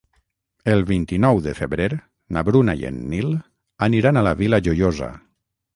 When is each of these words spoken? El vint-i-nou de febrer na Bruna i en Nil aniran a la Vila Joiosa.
El 0.71 0.79
vint-i-nou 0.91 1.41
de 1.47 1.53
febrer 1.59 1.87
na 2.37 2.45
Bruna 2.49 2.77
i 2.83 2.89
en 2.93 2.99
Nil 3.13 3.31
aniran 3.91 4.21
a 4.23 4.27
la 4.31 4.37
Vila 4.43 4.65
Joiosa. 4.69 5.15